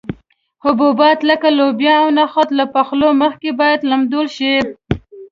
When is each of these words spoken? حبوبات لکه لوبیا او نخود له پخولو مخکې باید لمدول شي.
حبوبات 0.63 1.19
لکه 1.29 1.47
لوبیا 1.57 1.95
او 2.01 2.07
نخود 2.19 2.49
له 2.59 2.65
پخولو 2.73 3.09
مخکې 3.23 3.49
باید 3.59 3.81
لمدول 3.91 4.27
شي. 4.37 4.55